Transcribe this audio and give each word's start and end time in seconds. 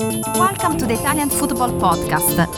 Welcome 0.00 0.78
to 0.78 0.86
the 0.86 0.94
Italian 0.94 1.28
Football 1.28 1.72
Podcast. 1.78 2.48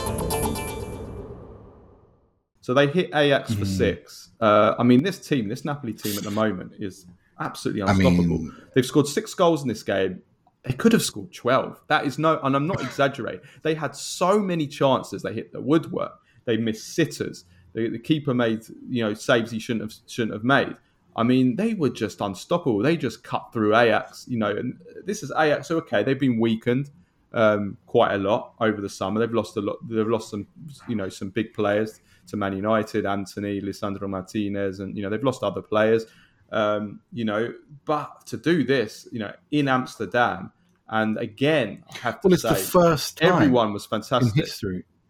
So 2.61 2.72
they 2.72 2.87
hit 2.87 3.11
Ajax 3.12 3.53
for 3.53 3.65
six. 3.65 4.30
Uh, 4.41 4.76
I 4.79 4.84
mean, 4.84 5.02
this 5.02 5.18
team, 5.26 5.49
this 5.49 5.65
Napoli 5.65 5.92
team 5.92 6.17
at 6.17 6.23
the 6.23 6.31
moment 6.31 6.75
is 6.78 7.05
absolutely 7.41 7.83
I 7.83 7.94
mean- 7.94 8.07
unstoppable. 8.07 8.48
They've 8.75 8.86
scored 8.86 9.09
six 9.09 9.34
goals 9.34 9.62
in 9.62 9.68
this 9.68 9.82
game. 9.82 10.23
They 10.62 10.73
could 10.73 10.93
have 10.93 11.02
scored 11.02 11.32
12. 11.32 11.82
That 11.89 12.07
is 12.07 12.16
no, 12.16 12.39
and 12.45 12.55
I'm 12.55 12.68
not 12.68 12.80
exaggerating. 12.84 13.41
They 13.62 13.74
had 13.74 13.96
so 13.96 14.38
many 14.38 14.68
chances. 14.68 15.22
They 15.22 15.32
hit 15.32 15.52
the 15.52 15.61
woodwork. 15.61 16.12
They 16.45 16.56
missed 16.59 16.95
sitters. 16.95 17.45
The, 17.72 17.88
the 17.88 17.98
keeper 17.98 18.34
made, 18.34 18.61
you 18.88 19.02
know, 19.02 19.14
saves 19.14 19.50
he 19.50 19.59
shouldn't 19.59 19.82
have 19.82 19.95
shouldn't 20.06 20.34
have 20.34 20.45
made. 20.45 20.77
I 21.16 21.24
mean, 21.24 21.56
they 21.56 21.74
were 21.74 21.90
just 21.90 22.20
unstoppable. 22.20 22.79
They 22.84 22.96
just 22.96 23.24
cut 23.24 23.50
through 23.52 23.77
Ajax, 23.77 24.27
you 24.29 24.38
know, 24.38 24.50
and 24.50 24.79
this 25.04 25.24
is 25.24 25.32
Ajax. 25.36 25.66
So 25.66 25.79
okay, 25.79 26.04
they've 26.04 26.20
been 26.20 26.38
weakened 26.38 26.90
um, 27.34 27.76
quite 27.86 28.14
a 28.14 28.18
lot 28.18 28.54
over 28.60 28.80
the 28.80 28.88
summer. 28.88 29.20
They've 29.20 29.32
lost 29.32 29.56
a 29.56 29.60
lot. 29.60 29.77
They've 29.88 30.06
lost 30.06 30.30
some, 30.30 30.46
you 30.88 30.96
know, 30.96 31.09
some 31.09 31.30
big 31.30 31.54
players 31.54 32.00
to 32.28 32.36
Man 32.36 32.54
United, 32.54 33.06
Antony, 33.06 33.60
Lisandro 33.60 34.09
Martinez, 34.09 34.80
and 34.80 34.96
you 34.96 35.02
know 35.02 35.10
they've 35.10 35.24
lost 35.24 35.42
other 35.42 35.62
players. 35.62 36.04
Um, 36.50 37.00
you 37.12 37.24
know, 37.24 37.52
but 37.84 38.26
to 38.26 38.37
do 38.37 38.62
this, 38.64 39.09
you 39.10 39.18
know, 39.18 39.32
in 39.50 39.68
Amsterdam, 39.68 40.52
and 40.88 41.16
again, 41.18 41.82
I 41.90 41.96
have 41.98 42.20
to 42.20 42.28
Well, 42.28 42.34
it's 42.34 42.42
say, 42.42 42.50
the 42.50 42.54
first 42.56 43.18
time 43.18 43.32
everyone 43.32 43.73
was 43.73 43.87
fantastic. 43.87 44.46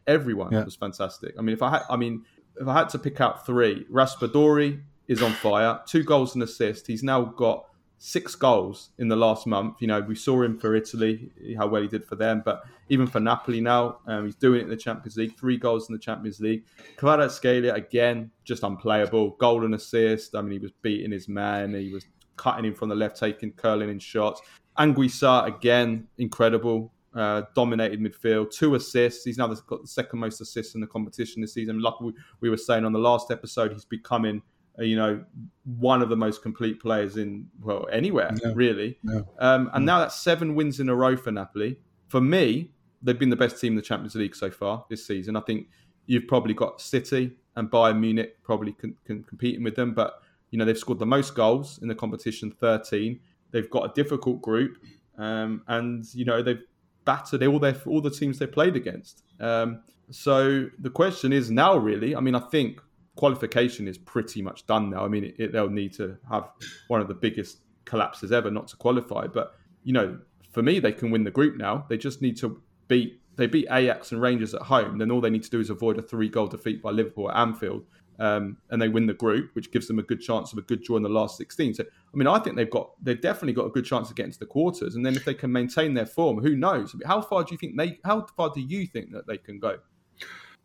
Everyone 0.06 0.52
Yeah. 0.52 0.64
was 0.64 0.76
fantastic. 0.76 1.34
I 1.38 1.42
mean, 1.42 1.52
if 1.54 1.62
I 1.62 1.70
had, 1.70 1.82
I 1.90 1.96
mean, 1.96 2.24
if 2.60 2.66
I 2.68 2.74
had 2.74 2.88
to 2.90 2.98
pick 2.98 3.20
out 3.20 3.44
three, 3.46 3.84
Raspadori 3.90 4.82
is 5.08 5.22
on 5.22 5.32
fire, 5.32 5.80
two 5.86 6.02
goals 6.04 6.34
and 6.34 6.42
assist. 6.42 6.86
He's 6.86 7.02
now 7.02 7.24
got 7.24 7.66
six 8.04 8.34
goals 8.34 8.90
in 8.98 9.06
the 9.06 9.14
last 9.14 9.46
month. 9.46 9.76
You 9.78 9.86
know, 9.86 10.00
we 10.00 10.16
saw 10.16 10.42
him 10.42 10.58
for 10.58 10.74
Italy, 10.74 11.30
how 11.56 11.68
well 11.68 11.82
he 11.82 11.86
did 11.86 12.04
for 12.04 12.16
them, 12.16 12.42
but 12.44 12.64
even 12.88 13.06
for 13.06 13.20
Napoli 13.20 13.60
now, 13.60 13.98
um, 14.08 14.24
he's 14.24 14.34
doing 14.34 14.60
it 14.60 14.64
in 14.64 14.70
the 14.70 14.76
Champions 14.76 15.16
League. 15.16 15.38
Three 15.38 15.56
goals 15.56 15.88
in 15.88 15.92
the 15.92 16.00
Champions 16.00 16.40
League. 16.40 16.64
Kvaratskhelia 16.98 17.74
again, 17.74 18.32
just 18.42 18.64
unplayable. 18.64 19.30
Goal 19.38 19.64
and 19.64 19.76
assist. 19.76 20.34
I 20.34 20.42
mean, 20.42 20.50
he 20.50 20.58
was 20.58 20.72
beating 20.82 21.12
his 21.12 21.28
man. 21.28 21.74
He 21.74 21.92
was 21.92 22.04
cutting 22.36 22.64
him 22.64 22.74
from 22.74 22.88
the 22.88 22.96
left, 22.96 23.20
taking 23.20 23.52
curling 23.52 23.88
in 23.88 24.00
shots. 24.00 24.42
Anguissa 24.76 25.46
again, 25.46 26.08
incredible. 26.18 26.92
Uh, 27.14 27.42
dominated 27.54 28.00
midfield, 28.00 28.50
two 28.50 28.74
assists. 28.74 29.22
He's 29.22 29.36
now 29.36 29.46
got 29.46 29.82
the 29.82 29.86
second 29.86 30.18
most 30.18 30.40
assists 30.40 30.74
in 30.74 30.80
the 30.80 30.86
competition 30.86 31.42
this 31.42 31.52
season. 31.52 31.78
Like 31.78 32.00
we, 32.00 32.14
we 32.40 32.48
were 32.48 32.56
saying 32.56 32.86
on 32.86 32.92
the 32.92 32.98
last 32.98 33.30
episode, 33.30 33.70
he's 33.70 33.84
becoming, 33.84 34.40
you 34.78 34.96
know, 34.96 35.24
one 35.64 36.02
of 36.02 36.08
the 36.08 36.16
most 36.16 36.42
complete 36.42 36.80
players 36.80 37.16
in 37.16 37.48
well 37.60 37.86
anywhere 37.92 38.30
Yeah. 38.42 38.52
really. 38.54 38.98
Yeah. 39.04 39.20
Um, 39.38 39.70
and 39.74 39.84
now 39.84 39.98
that's 39.98 40.16
seven 40.16 40.54
wins 40.54 40.80
in 40.80 40.88
a 40.88 40.94
row 40.94 41.16
for 41.16 41.30
Napoli. 41.30 41.78
For 42.08 42.20
me, 42.20 42.70
they've 43.02 43.18
been 43.18 43.30
the 43.30 43.36
best 43.36 43.60
team 43.60 43.72
in 43.72 43.76
the 43.76 43.82
Champions 43.82 44.14
League 44.14 44.34
so 44.34 44.50
far 44.50 44.84
this 44.88 45.06
season. 45.06 45.36
I 45.36 45.40
think 45.40 45.68
you've 46.06 46.26
probably 46.26 46.54
got 46.54 46.80
City 46.80 47.32
and 47.56 47.70
Bayern 47.70 48.00
Munich 48.00 48.38
probably 48.42 48.72
can, 48.72 48.96
can 49.04 49.22
competing 49.24 49.62
with 49.62 49.76
them, 49.76 49.92
but 49.94 50.20
you 50.50 50.58
know 50.58 50.64
they've 50.64 50.78
scored 50.78 50.98
the 50.98 51.06
most 51.06 51.34
goals 51.34 51.78
in 51.82 51.88
the 51.88 51.94
competition, 51.94 52.50
thirteen. 52.50 53.20
They've 53.50 53.68
got 53.68 53.90
a 53.90 53.92
difficult 53.94 54.40
group, 54.42 54.78
um, 55.18 55.62
and 55.68 56.04
you 56.14 56.24
know 56.24 56.42
they've 56.42 56.62
battered 57.04 57.42
all 57.44 57.58
their 57.58 57.76
all 57.86 58.00
the 58.00 58.10
teams 58.10 58.38
they 58.38 58.46
played 58.46 58.76
against. 58.76 59.22
Um, 59.40 59.80
so 60.10 60.66
the 60.78 60.90
question 60.90 61.32
is 61.32 61.50
now, 61.50 61.76
really. 61.76 62.14
I 62.16 62.20
mean, 62.20 62.34
I 62.34 62.40
think 62.40 62.80
qualification 63.16 63.88
is 63.88 63.98
pretty 63.98 64.42
much 64.42 64.66
done 64.66 64.90
now. 64.90 65.04
I 65.04 65.08
mean, 65.08 65.24
it, 65.24 65.34
it, 65.38 65.52
they'll 65.52 65.68
need 65.68 65.92
to 65.94 66.16
have 66.30 66.50
one 66.88 67.00
of 67.00 67.08
the 67.08 67.14
biggest 67.14 67.58
collapses 67.84 68.32
ever 68.32 68.50
not 68.50 68.68
to 68.68 68.76
qualify, 68.76 69.26
but 69.26 69.54
you 69.84 69.92
know, 69.92 70.18
for 70.52 70.62
me, 70.62 70.78
they 70.78 70.92
can 70.92 71.10
win 71.10 71.24
the 71.24 71.30
group 71.30 71.56
now. 71.56 71.86
They 71.88 71.96
just 71.96 72.22
need 72.22 72.36
to 72.38 72.62
beat. 72.88 73.20
They 73.36 73.46
beat 73.46 73.66
Ajax 73.70 74.12
and 74.12 74.20
Rangers 74.20 74.54
at 74.54 74.60
home. 74.60 74.98
Then 74.98 75.10
all 75.10 75.22
they 75.22 75.30
need 75.30 75.42
to 75.44 75.50
do 75.50 75.58
is 75.58 75.70
avoid 75.70 75.98
a 75.98 76.02
three-goal 76.02 76.48
defeat 76.48 76.82
by 76.82 76.90
Liverpool 76.90 77.30
at 77.30 77.36
Anfield, 77.38 77.86
um, 78.18 78.58
and 78.68 78.80
they 78.80 78.88
win 78.88 79.06
the 79.06 79.14
group, 79.14 79.50
which 79.54 79.72
gives 79.72 79.88
them 79.88 79.98
a 79.98 80.02
good 80.02 80.20
chance 80.20 80.52
of 80.52 80.58
a 80.58 80.62
good 80.62 80.82
draw 80.82 80.98
in 80.98 81.02
the 81.02 81.08
last 81.08 81.38
16. 81.38 81.74
So, 81.74 81.84
I 81.84 82.16
mean, 82.16 82.28
I 82.28 82.38
think 82.38 82.56
they've 82.56 82.70
got 82.70 82.92
they've 83.02 83.20
definitely 83.20 83.54
got 83.54 83.66
a 83.66 83.70
good 83.70 83.86
chance 83.86 84.10
of 84.10 84.16
getting 84.16 84.32
to 84.32 84.38
the 84.38 84.46
quarters. 84.46 84.94
And 84.94 85.04
then 85.04 85.16
if 85.16 85.24
they 85.24 85.34
can 85.34 85.50
maintain 85.50 85.94
their 85.94 86.06
form, 86.06 86.38
who 86.38 86.54
knows? 86.54 86.94
How 87.06 87.22
far 87.22 87.44
do 87.44 87.52
you 87.52 87.58
think 87.58 87.76
they? 87.78 87.98
How 88.04 88.26
far 88.36 88.50
do 88.50 88.60
you 88.60 88.86
think 88.86 89.12
that 89.12 89.26
they 89.26 89.38
can 89.38 89.58
go? 89.58 89.78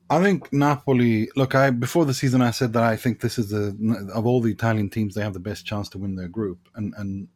I 0.09 0.21
think 0.21 0.51
Napoli. 0.53 1.29
Look, 1.35 1.55
I 1.55 1.69
before 1.69 2.05
the 2.05 2.13
season, 2.13 2.41
I 2.41 2.51
said 2.51 2.73
that 2.73 2.83
I 2.83 2.95
think 2.95 3.19
this 3.19 3.37
is 3.37 3.49
the 3.49 4.09
of 4.13 4.25
all 4.25 4.41
the 4.41 4.51
Italian 4.51 4.89
teams, 4.89 5.15
they 5.15 5.21
have 5.21 5.33
the 5.33 5.39
best 5.39 5.65
chance 5.65 5.89
to 5.89 5.97
win 5.97 6.15
their 6.15 6.29
group, 6.29 6.59
and 6.75 6.93
and 6.97 7.27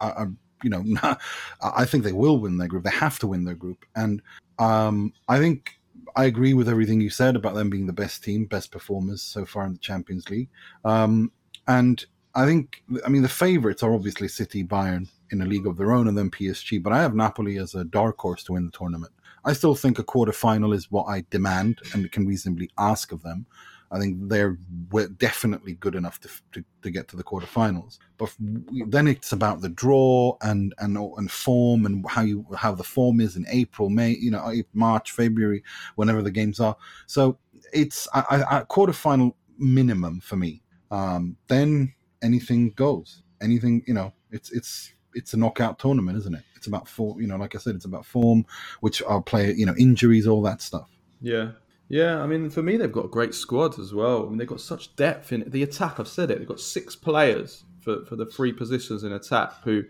I, 0.00 0.08
I 0.08 0.26
you 0.62 0.70
know, 0.70 0.84
I 1.60 1.84
think 1.84 2.04
they 2.04 2.12
will 2.12 2.38
win 2.38 2.58
their 2.58 2.68
group. 2.68 2.84
They 2.84 2.90
have 2.90 3.18
to 3.20 3.26
win 3.26 3.44
their 3.44 3.54
group, 3.54 3.84
and 3.96 4.22
um, 4.58 5.12
I 5.28 5.38
think 5.38 5.80
I 6.14 6.26
agree 6.26 6.54
with 6.54 6.68
everything 6.68 7.00
you 7.00 7.10
said 7.10 7.34
about 7.34 7.54
them 7.54 7.70
being 7.70 7.86
the 7.86 7.92
best 7.92 8.22
team, 8.22 8.44
best 8.46 8.70
performers 8.70 9.22
so 9.22 9.44
far 9.44 9.64
in 9.66 9.72
the 9.72 9.78
Champions 9.78 10.28
League, 10.30 10.48
um, 10.84 11.32
and 11.66 12.04
I 12.34 12.46
think 12.46 12.82
I 13.04 13.08
mean 13.08 13.22
the 13.22 13.28
favourites 13.28 13.82
are 13.82 13.94
obviously 13.94 14.28
City, 14.28 14.62
Bayern 14.62 15.08
in 15.32 15.42
a 15.42 15.46
league 15.46 15.66
of 15.66 15.76
their 15.76 15.92
own, 15.92 16.06
and 16.06 16.16
then 16.16 16.30
PSG. 16.30 16.82
But 16.82 16.92
I 16.92 17.02
have 17.02 17.14
Napoli 17.14 17.58
as 17.58 17.74
a 17.74 17.84
dark 17.84 18.18
horse 18.18 18.44
to 18.44 18.52
win 18.52 18.66
the 18.66 18.78
tournament. 18.78 19.12
I 19.44 19.52
still 19.52 19.74
think 19.74 19.98
a 19.98 20.04
quarter 20.04 20.32
final 20.32 20.72
is 20.72 20.90
what 20.90 21.04
I 21.04 21.24
demand 21.30 21.80
and 21.92 22.10
can 22.12 22.26
reasonably 22.26 22.70
ask 22.78 23.12
of 23.12 23.22
them. 23.22 23.46
I 23.90 23.98
think 23.98 24.28
they're 24.28 24.56
we- 24.90 25.08
definitely 25.08 25.74
good 25.74 25.94
enough 25.94 26.18
to, 26.20 26.30
to, 26.52 26.64
to 26.82 26.90
get 26.90 27.08
to 27.08 27.16
the 27.16 27.22
quarterfinals. 27.22 27.98
But 28.16 28.34
then 28.38 29.06
it's 29.06 29.32
about 29.32 29.60
the 29.60 29.68
draw 29.68 30.36
and, 30.40 30.74
and 30.78 30.96
and 30.96 31.30
form 31.30 31.84
and 31.84 32.04
how 32.08 32.22
you 32.22 32.46
how 32.56 32.72
the 32.72 32.84
form 32.84 33.20
is 33.20 33.36
in 33.36 33.44
April, 33.50 33.90
May, 33.90 34.12
you 34.12 34.30
know, 34.30 34.50
March, 34.72 35.12
February, 35.12 35.62
whenever 35.96 36.22
the 36.22 36.30
games 36.30 36.58
are. 36.58 36.76
So 37.06 37.38
it's 37.72 38.08
a, 38.14 38.20
a 38.50 38.66
quarterfinal 38.66 39.34
minimum 39.58 40.20
for 40.20 40.36
me. 40.36 40.62
Um, 40.90 41.36
then 41.48 41.94
anything 42.22 42.70
goes. 42.70 43.22
Anything, 43.42 43.82
you 43.86 43.94
know, 43.94 44.12
it's 44.30 44.50
it's 44.52 44.92
it's 45.14 45.34
a 45.34 45.36
knockout 45.36 45.78
tournament, 45.78 46.18
isn't 46.18 46.34
it? 46.34 46.42
It's 46.56 46.66
about 46.66 46.88
form, 46.88 47.20
you 47.20 47.26
know, 47.26 47.36
like 47.36 47.54
I 47.54 47.58
said, 47.58 47.74
it's 47.74 47.84
about 47.84 48.06
form, 48.06 48.46
which 48.80 49.02
are 49.02 49.20
player, 49.20 49.50
you 49.50 49.66
know, 49.66 49.74
injuries, 49.76 50.26
all 50.26 50.42
that 50.42 50.62
stuff. 50.62 50.88
Yeah. 51.20 51.52
Yeah, 51.88 52.22
I 52.22 52.26
mean, 52.26 52.48
for 52.48 52.62
me, 52.62 52.78
they've 52.78 52.90
got 52.90 53.04
a 53.04 53.08
great 53.08 53.34
squad 53.34 53.78
as 53.78 53.92
well. 53.92 54.24
I 54.24 54.28
mean, 54.28 54.38
they've 54.38 54.48
got 54.48 54.62
such 54.62 54.96
depth 54.96 55.30
in 55.30 55.44
the 55.46 55.62
attack. 55.62 56.00
I've 56.00 56.08
said 56.08 56.30
it. 56.30 56.38
They've 56.38 56.48
got 56.48 56.60
six 56.60 56.96
players 56.96 57.64
for, 57.80 58.04
for 58.06 58.16
the 58.16 58.24
three 58.24 58.52
positions 58.52 59.04
in 59.04 59.12
attack 59.12 59.52
who 59.62 59.82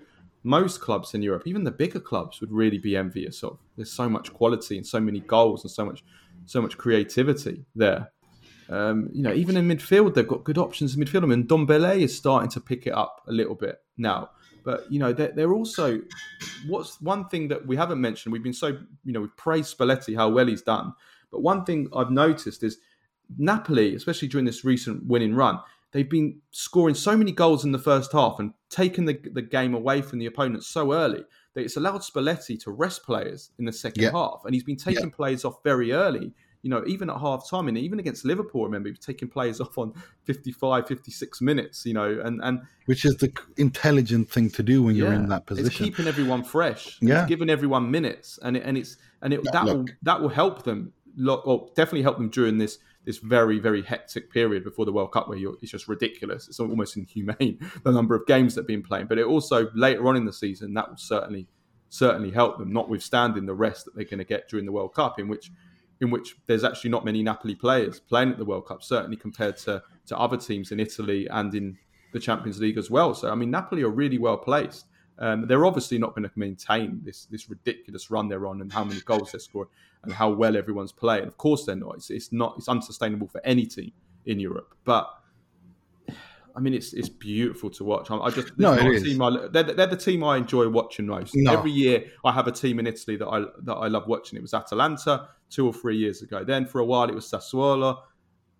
most 0.42 0.80
clubs 0.80 1.14
in 1.14 1.22
Europe, 1.22 1.44
even 1.46 1.62
the 1.62 1.70
bigger 1.70 2.00
clubs, 2.00 2.40
would 2.40 2.50
really 2.50 2.78
be 2.78 2.96
envious 2.96 3.44
of. 3.44 3.58
There's 3.76 3.92
so 3.92 4.08
much 4.08 4.32
quality 4.32 4.76
and 4.76 4.86
so 4.86 4.98
many 4.98 5.20
goals 5.20 5.62
and 5.62 5.70
so 5.70 5.84
much 5.84 6.02
so 6.46 6.60
much 6.60 6.76
creativity 6.76 7.64
there. 7.76 8.10
Um, 8.68 9.10
you 9.12 9.22
know, 9.22 9.32
even 9.32 9.56
in 9.56 9.68
midfield, 9.68 10.14
they've 10.14 10.26
got 10.26 10.44
good 10.44 10.58
options 10.58 10.96
in 10.96 11.04
midfield. 11.04 11.22
I 11.22 11.26
mean, 11.26 11.46
Ndombele 11.46 12.00
is 12.00 12.16
starting 12.16 12.50
to 12.50 12.60
pick 12.60 12.86
it 12.86 12.94
up 12.94 13.22
a 13.28 13.32
little 13.32 13.54
bit 13.54 13.80
now. 13.96 14.30
But 14.64 14.90
you 14.90 14.98
know, 14.98 15.12
they're, 15.12 15.32
they're 15.32 15.52
also 15.54 16.00
what's 16.66 17.00
one 17.00 17.28
thing 17.28 17.48
that 17.48 17.66
we 17.66 17.76
haven't 17.76 18.00
mentioned. 18.00 18.32
We've 18.32 18.42
been 18.42 18.52
so 18.52 18.78
you 19.04 19.12
know 19.12 19.20
we've 19.20 19.36
praised 19.36 19.76
Spalletti 19.76 20.14
how 20.16 20.28
well 20.30 20.46
he's 20.46 20.62
done, 20.62 20.94
but 21.30 21.42
one 21.42 21.64
thing 21.64 21.88
I've 21.94 22.10
noticed 22.10 22.62
is 22.62 22.78
Napoli, 23.38 23.94
especially 23.94 24.28
during 24.28 24.44
this 24.44 24.64
recent 24.64 25.06
winning 25.06 25.34
run, 25.34 25.58
they've 25.92 26.08
been 26.08 26.40
scoring 26.50 26.94
so 26.94 27.16
many 27.16 27.32
goals 27.32 27.64
in 27.64 27.72
the 27.72 27.78
first 27.78 28.12
half 28.12 28.38
and 28.38 28.52
taking 28.68 29.04
the, 29.06 29.18
the 29.32 29.42
game 29.42 29.74
away 29.74 30.02
from 30.02 30.18
the 30.18 30.26
opponent 30.26 30.64
so 30.64 30.92
early 30.92 31.24
that 31.54 31.62
it's 31.62 31.76
allowed 31.76 32.00
Spalletti 32.00 32.58
to 32.62 32.70
rest 32.70 33.04
players 33.04 33.50
in 33.58 33.64
the 33.64 33.72
second 33.72 34.02
Yeah. 34.02 34.10
half, 34.12 34.42
and 34.44 34.54
he's 34.54 34.64
been 34.64 34.76
taking 34.76 35.10
players 35.10 35.44
off 35.44 35.62
very 35.62 35.92
early. 35.92 36.32
You 36.62 36.70
know, 36.70 36.84
even 36.86 37.10
at 37.10 37.18
half 37.18 37.48
time, 37.48 37.68
and 37.68 37.76
even 37.76 37.98
against 37.98 38.24
Liverpool, 38.24 38.64
remember, 38.64 38.88
he 38.88 38.92
was 38.92 39.04
taking 39.04 39.28
players 39.28 39.60
off 39.60 39.76
on 39.78 39.92
55, 40.24 40.86
56 40.86 41.40
minutes, 41.40 41.84
you 41.84 41.94
know, 41.94 42.20
and, 42.24 42.40
and 42.42 42.62
Which 42.86 43.04
is 43.04 43.16
the 43.16 43.32
intelligent 43.56 44.30
thing 44.30 44.50
to 44.50 44.62
do 44.62 44.82
when 44.82 44.94
you're 44.94 45.12
in 45.12 45.28
that 45.28 45.46
position. 45.46 45.66
It's 45.66 45.76
keeping 45.76 46.06
everyone 46.06 46.44
fresh. 46.44 46.98
Yeah. 47.00 47.20
It's 47.20 47.28
giving 47.28 47.50
everyone 47.50 47.90
minutes, 47.90 48.38
and 48.42 48.56
it, 48.56 48.62
and 48.64 48.78
it's 48.78 48.96
and 49.20 49.32
it 49.32 49.42
that 49.52 49.64
will 49.64 49.86
that 50.02 50.20
will 50.20 50.28
help 50.28 50.64
them. 50.64 50.92
Or 51.28 51.68
definitely 51.76 52.02
help 52.02 52.16
them 52.16 52.30
during 52.30 52.56
this 52.56 52.78
this 53.04 53.18
very 53.18 53.58
very 53.58 53.82
hectic 53.82 54.32
period 54.32 54.64
before 54.64 54.86
the 54.86 54.92
World 54.92 55.12
Cup, 55.12 55.28
where 55.28 55.36
you're, 55.36 55.56
it's 55.60 55.70
just 55.70 55.88
ridiculous. 55.88 56.48
It's 56.48 56.58
almost 56.58 56.96
inhumane 56.96 57.58
the 57.82 57.92
number 57.92 58.14
of 58.14 58.26
games 58.26 58.54
that 58.54 58.62
have 58.62 58.68
been 58.68 58.82
playing. 58.82 59.08
But 59.08 59.18
it 59.18 59.26
also 59.26 59.70
later 59.74 60.06
on 60.08 60.16
in 60.16 60.24
the 60.24 60.32
season 60.32 60.72
that 60.74 60.88
will 60.88 60.96
certainly 60.96 61.48
certainly 61.92 62.30
help 62.30 62.58
them, 62.58 62.72
notwithstanding 62.72 63.44
the 63.44 63.54
rest 63.54 63.84
that 63.84 63.94
they're 63.94 64.06
going 64.06 64.16
to 64.16 64.24
get 64.24 64.48
during 64.48 64.64
the 64.64 64.72
World 64.72 64.94
Cup, 64.94 65.18
in 65.18 65.28
which 65.28 65.52
in 66.02 66.10
which 66.10 66.36
there's 66.46 66.64
actually 66.64 66.90
not 66.90 67.04
many 67.04 67.22
Napoli 67.22 67.54
players 67.54 68.00
playing 68.00 68.32
at 68.32 68.36
the 68.36 68.44
World 68.44 68.66
Cup, 68.66 68.82
certainly 68.82 69.16
compared 69.16 69.56
to, 69.58 69.80
to 70.06 70.18
other 70.18 70.36
teams 70.36 70.72
in 70.72 70.80
Italy 70.80 71.28
and 71.30 71.54
in 71.54 71.78
the 72.12 72.18
Champions 72.18 72.60
League 72.60 72.76
as 72.76 72.90
well. 72.90 73.14
So, 73.14 73.30
I 73.30 73.36
mean, 73.36 73.52
Napoli 73.52 73.84
are 73.84 73.88
really 73.88 74.18
well 74.18 74.36
placed. 74.36 74.86
Um, 75.18 75.46
they're 75.46 75.64
obviously 75.64 75.98
not 75.98 76.16
going 76.16 76.24
to 76.24 76.30
maintain 76.34 77.00
this 77.04 77.26
this 77.26 77.48
ridiculous 77.48 78.10
run 78.10 78.28
they're 78.28 78.46
on 78.46 78.60
and 78.62 78.72
how 78.72 78.82
many 78.82 79.00
goals 79.02 79.30
they're 79.30 79.40
scoring 79.40 79.68
and 80.02 80.12
how 80.12 80.30
well 80.30 80.56
everyone's 80.56 80.90
playing. 80.90 81.26
Of 81.26 81.36
course, 81.36 81.64
they're 81.64 81.76
not. 81.76 81.94
It's, 81.96 82.10
it's 82.10 82.32
not. 82.32 82.54
It's 82.58 82.68
unsustainable 82.68 83.28
for 83.28 83.40
any 83.44 83.66
team 83.66 83.92
in 84.26 84.40
Europe. 84.40 84.74
But 84.84 85.08
I 86.54 86.60
mean, 86.60 86.74
it's 86.74 86.92
it's 86.92 87.08
beautiful 87.08 87.70
to 87.70 87.84
watch. 87.84 88.10
I, 88.10 88.16
I 88.16 88.30
just 88.30 88.58
No, 88.58 88.74
it 88.74 88.86
is 88.86 89.20
I, 89.20 89.48
they're, 89.50 89.62
they're 89.62 89.86
the 89.86 89.96
team 89.96 90.22
I 90.24 90.36
enjoy 90.36 90.68
watching 90.68 91.06
most. 91.06 91.34
No. 91.34 91.52
Every 91.52 91.70
year, 91.70 92.04
I 92.24 92.32
have 92.32 92.46
a 92.46 92.52
team 92.52 92.78
in 92.78 92.86
Italy 92.86 93.16
that 93.16 93.26
I 93.26 93.44
that 93.62 93.74
I 93.74 93.88
love 93.88 94.06
watching. 94.06 94.38
It 94.38 94.42
was 94.42 94.54
Atalanta 94.54 95.28
two 95.50 95.66
or 95.66 95.72
three 95.72 95.96
years 95.96 96.22
ago. 96.22 96.44
Then 96.44 96.66
for 96.66 96.80
a 96.80 96.84
while, 96.84 97.08
it 97.08 97.14
was 97.14 97.30
Sassuolo. 97.30 97.98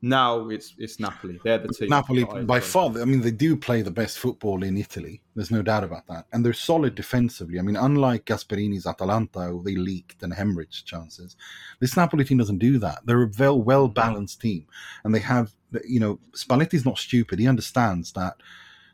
Now 0.04 0.48
it's 0.48 0.74
it's 0.78 0.98
Napoli. 0.98 1.38
They're 1.44 1.58
the 1.58 1.68
team. 1.68 1.88
Napoli, 1.88 2.24
by 2.24 2.58
far, 2.58 2.90
I 3.00 3.04
mean, 3.04 3.20
they 3.20 3.30
do 3.30 3.56
play 3.56 3.82
the 3.82 3.90
best 3.92 4.18
football 4.18 4.64
in 4.64 4.76
Italy. 4.76 5.22
There's 5.36 5.52
no 5.52 5.62
doubt 5.62 5.84
about 5.84 6.08
that. 6.08 6.26
And 6.32 6.44
they're 6.44 6.52
solid 6.52 6.96
defensively. 6.96 7.60
I 7.60 7.62
mean, 7.62 7.76
unlike 7.76 8.24
Gasperini's 8.24 8.84
Atalanta, 8.84 9.42
who 9.42 9.62
they 9.62 9.76
leaked 9.76 10.24
and 10.24 10.32
hemorrhaged 10.32 10.86
chances, 10.86 11.36
this 11.78 11.96
Napoli 11.96 12.24
team 12.24 12.38
doesn't 12.38 12.58
do 12.58 12.78
that. 12.78 13.06
They're 13.06 13.22
a 13.22 13.30
well, 13.38 13.62
well 13.62 13.86
balanced 13.86 14.40
team. 14.40 14.66
And 15.04 15.14
they 15.14 15.20
have, 15.20 15.54
you 15.86 16.00
know, 16.00 16.18
Spalletti's 16.32 16.84
not 16.84 16.98
stupid. 16.98 17.38
He 17.38 17.46
understands 17.46 18.12
that 18.14 18.34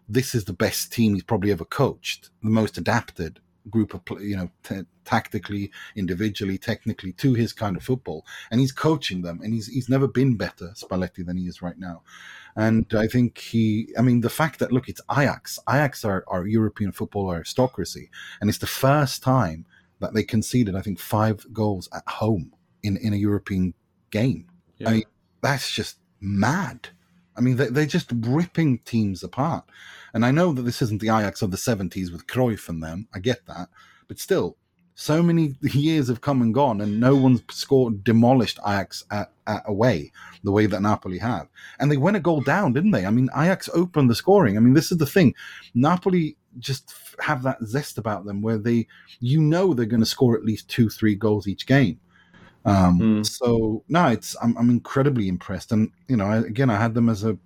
this 0.06 0.34
is 0.34 0.44
the 0.44 0.52
best 0.52 0.92
team 0.92 1.14
he's 1.14 1.22
probably 1.22 1.52
ever 1.52 1.64
coached, 1.64 2.28
the 2.42 2.50
most 2.50 2.76
adapted 2.76 3.40
group 3.70 3.94
of, 3.94 4.02
you 4.22 4.36
know, 4.36 4.50
t- 4.62 4.82
tactically, 5.04 5.70
individually, 5.96 6.58
technically 6.58 7.12
to 7.12 7.34
his 7.34 7.52
kind 7.52 7.76
of 7.76 7.82
football. 7.82 8.24
And 8.50 8.60
he's 8.60 8.72
coaching 8.72 9.22
them. 9.22 9.40
And 9.42 9.54
he's, 9.54 9.66
he's 9.66 9.88
never 9.88 10.06
been 10.06 10.36
better, 10.36 10.72
Spalletti, 10.74 11.24
than 11.24 11.36
he 11.36 11.44
is 11.44 11.62
right 11.62 11.78
now. 11.78 12.02
And 12.56 12.86
I 12.92 13.06
think 13.06 13.38
he, 13.38 13.92
I 13.96 14.02
mean, 14.02 14.20
the 14.20 14.30
fact 14.30 14.58
that, 14.58 14.72
look, 14.72 14.88
it's 14.88 15.00
Ajax. 15.10 15.58
Ajax 15.68 16.04
are, 16.04 16.24
are 16.26 16.46
European 16.46 16.92
football 16.92 17.30
aristocracy. 17.32 18.10
And 18.40 18.50
it's 18.50 18.58
the 18.58 18.66
first 18.66 19.22
time 19.22 19.64
that 20.00 20.14
they 20.14 20.22
conceded, 20.22 20.74
I 20.74 20.82
think, 20.82 20.98
five 20.98 21.46
goals 21.52 21.88
at 21.92 22.02
home 22.08 22.52
in, 22.82 22.96
in 22.96 23.12
a 23.12 23.16
European 23.16 23.74
game. 24.10 24.46
Yeah. 24.78 24.88
I 24.88 24.92
mean, 24.92 25.04
that's 25.40 25.70
just 25.70 25.98
mad. 26.20 26.88
I 27.38 27.40
mean, 27.40 27.56
they, 27.56 27.68
they're 27.68 27.86
just 27.86 28.10
ripping 28.12 28.78
teams 28.80 29.22
apart. 29.22 29.64
And 30.12 30.26
I 30.26 30.30
know 30.30 30.52
that 30.52 30.62
this 30.62 30.82
isn't 30.82 31.00
the 31.00 31.08
Ajax 31.08 31.40
of 31.42 31.50
the 31.50 31.56
70s 31.56 32.10
with 32.10 32.26
Cruyff 32.26 32.68
and 32.68 32.82
them. 32.82 33.08
I 33.14 33.20
get 33.20 33.46
that. 33.46 33.68
But 34.08 34.18
still, 34.18 34.56
so 34.94 35.22
many 35.22 35.54
years 35.62 36.08
have 36.08 36.20
come 36.20 36.42
and 36.42 36.52
gone, 36.52 36.80
and 36.80 36.98
no 36.98 37.14
one's 37.14 37.42
scored, 37.50 38.02
demolished 38.02 38.58
Ajax 38.66 39.04
at, 39.12 39.30
at 39.46 39.62
away 39.66 40.10
the 40.42 40.50
way 40.50 40.66
that 40.66 40.82
Napoli 40.82 41.18
have. 41.18 41.48
And 41.78 41.90
they 41.90 41.96
went 41.96 42.16
a 42.16 42.20
goal 42.20 42.40
down, 42.40 42.72
didn't 42.72 42.90
they? 42.90 43.06
I 43.06 43.10
mean, 43.10 43.28
Ajax 43.36 43.68
opened 43.72 44.10
the 44.10 44.14
scoring. 44.14 44.56
I 44.56 44.60
mean, 44.60 44.74
this 44.74 44.90
is 44.90 44.98
the 44.98 45.06
thing. 45.06 45.34
Napoli 45.74 46.36
just 46.58 46.92
have 47.20 47.42
that 47.44 47.62
zest 47.62 47.98
about 47.98 48.24
them 48.24 48.42
where 48.42 48.58
they, 48.58 48.88
you 49.20 49.40
know, 49.40 49.72
they're 49.72 49.86
going 49.86 50.00
to 50.00 50.06
score 50.06 50.36
at 50.36 50.44
least 50.44 50.68
two, 50.68 50.88
three 50.88 51.14
goals 51.14 51.46
each 51.46 51.66
game. 51.66 52.00
Um, 52.64 53.00
Mm. 53.00 53.26
So 53.26 53.84
no, 53.88 54.06
it's 54.08 54.36
I'm, 54.42 54.56
I'm 54.58 54.70
incredibly 54.70 55.28
impressed, 55.28 55.72
and 55.72 55.90
you 56.08 56.16
know, 56.16 56.26
I, 56.26 56.38
again, 56.38 56.70
I 56.70 56.76
had 56.76 56.94
them 56.94 57.08
as 57.08 57.24
a 57.24 57.38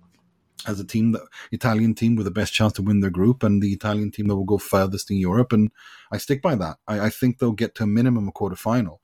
as 0.65 0.79
a 0.79 0.85
team, 0.85 1.11
the 1.11 1.25
Italian 1.51 1.93
team 1.93 2.15
with 2.15 2.25
the 2.25 2.31
best 2.31 2.53
chance 2.53 2.73
to 2.73 2.81
win 2.81 3.01
their 3.01 3.09
group, 3.09 3.43
and 3.43 3.61
the 3.61 3.73
Italian 3.73 4.11
team 4.11 4.27
that 4.27 4.35
will 4.35 4.45
go 4.45 4.57
furthest 4.57 5.11
in 5.11 5.17
Europe, 5.17 5.53
and 5.53 5.71
I 6.11 6.17
stick 6.17 6.41
by 6.41 6.55
that. 6.55 6.77
I, 6.87 7.07
I 7.07 7.09
think 7.09 7.39
they'll 7.39 7.51
get 7.51 7.75
to 7.75 7.83
a 7.83 7.87
minimum 7.87 8.27
a 8.27 8.31
quarter 8.31 8.55
final, 8.55 9.01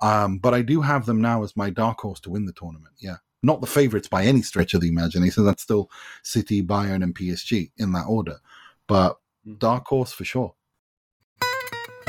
um, 0.00 0.38
but 0.38 0.54
I 0.54 0.62
do 0.62 0.80
have 0.82 1.06
them 1.06 1.20
now 1.20 1.42
as 1.42 1.56
my 1.56 1.70
dark 1.70 2.00
horse 2.00 2.20
to 2.20 2.30
win 2.30 2.46
the 2.46 2.52
tournament. 2.52 2.94
Yeah, 2.98 3.16
not 3.42 3.60
the 3.60 3.66
favorites 3.66 4.08
by 4.08 4.24
any 4.24 4.42
stretch 4.42 4.74
of 4.74 4.80
the 4.80 4.88
imagination. 4.88 5.44
That's 5.44 5.62
still 5.62 5.90
City, 6.22 6.62
Bayern, 6.62 7.02
and 7.02 7.14
PSG 7.14 7.72
in 7.76 7.92
that 7.92 8.06
order, 8.06 8.38
but 8.86 9.18
dark 9.58 9.86
horse 9.86 10.12
for 10.12 10.24
sure. 10.24 10.54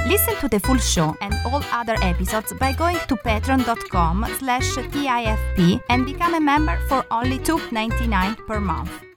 Listen 0.05 0.35
to 0.41 0.49
the 0.49 0.59
full 0.59 0.77
show 0.77 1.15
and 1.21 1.33
all 1.45 1.63
other 1.71 1.95
episodes 2.01 2.51
by 2.59 2.73
going 2.73 2.97
to 3.07 3.15
patreon.com 3.15 4.25
slash 4.37 4.75
TIFP 4.75 5.81
and 5.89 6.05
become 6.05 6.35
a 6.35 6.41
member 6.41 6.77
for 6.89 7.05
only 7.09 7.39
$2.99 7.39 8.45
per 8.45 8.59
month. 8.59 9.12